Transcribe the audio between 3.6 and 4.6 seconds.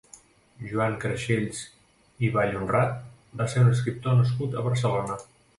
un escriptor nascut